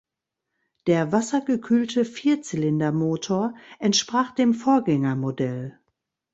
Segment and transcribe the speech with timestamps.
[0.87, 5.79] Der wassergekühlte Vierzylindermotor entsprach dem Vorgängermodell.